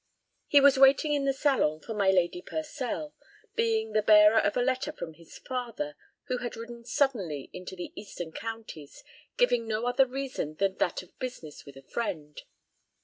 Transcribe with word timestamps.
He 0.47 0.59
was 0.59 0.79
waiting 0.79 1.13
in 1.13 1.25
the 1.25 1.31
salon 1.31 1.79
for 1.79 1.93
my 1.93 2.09
Lady 2.09 2.41
Purcell, 2.41 3.13
being 3.53 3.91
the 3.93 4.01
bearer 4.01 4.39
of 4.39 4.57
a 4.57 4.61
letter 4.63 4.91
from 4.91 5.13
his 5.13 5.37
father, 5.37 5.95
who 6.23 6.39
had 6.39 6.55
ridden 6.55 6.83
suddenly 6.83 7.51
into 7.53 7.75
the 7.75 7.93
eastern 7.95 8.31
counties, 8.31 9.03
giving 9.37 9.67
no 9.67 9.85
other 9.85 10.07
reason 10.07 10.55
than 10.55 10.77
that 10.77 11.03
of 11.03 11.19
business 11.19 11.67
with 11.67 11.75
a 11.77 11.83
friend. 11.83 12.41